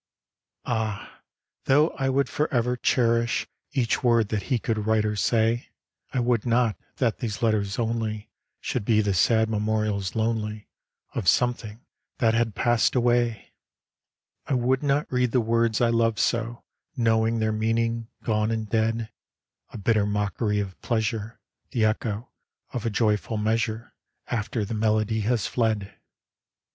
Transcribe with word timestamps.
'^ 0.01 0.03
Ah! 0.65 1.21
though 1.65 1.91
I 1.91 2.09
would 2.09 2.27
for 2.27 2.51
ever 2.51 2.75
cherish 2.75 3.45
Each 3.71 4.01
word 4.03 4.29
that 4.29 4.41
He 4.49 4.57
could 4.57 4.87
write 4.87 5.05
or 5.05 5.15
say, 5.15 5.67
I 6.11 6.19
would 6.19 6.43
not 6.43 6.75
that 6.95 7.19
these 7.19 7.43
letters 7.43 7.77
only 7.77 8.31
Should 8.59 8.83
be 8.83 9.01
the 9.01 9.13
sad 9.13 9.47
memorials 9.47 10.15
lonely 10.15 10.67
Of 11.13 11.27
something 11.29 11.85
that 12.17 12.33
had 12.33 12.55
pass'd 12.55 12.95
away! 12.95 13.25
Burning 13.27 13.35
L 13.35 13.37
etters. 13.37 14.49
6 14.49 14.51
1 14.51 14.57
'"S 14.59 14.61
I 14.63 14.65
would 14.65 14.81
not 14.83 15.13
read 15.13 15.31
the 15.33 15.39
words 15.39 15.81
I 15.81 15.89
loved 15.89 16.17
so, 16.17 16.63
Knowing 16.97 17.37
their 17.37 17.51
meaning 17.51 18.07
gone 18.23 18.49
and 18.49 18.67
dead, 18.67 19.11
A 19.69 19.77
bitter 19.77 20.07
mockery 20.07 20.59
of 20.59 20.81
Pleasure, 20.81 21.39
The 21.69 21.85
echo 21.85 22.27
of 22.73 22.87
a 22.87 22.89
joyful 22.89 23.37
measure 23.37 23.93
After 24.31 24.65
the 24.65 24.73
melody 24.73 25.19
had 25.21 25.41
fled 25.41 25.93